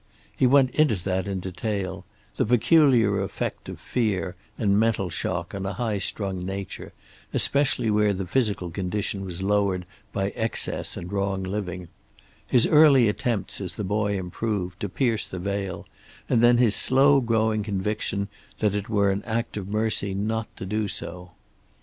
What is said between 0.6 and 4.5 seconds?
into that in detail; the peculiar effect of fear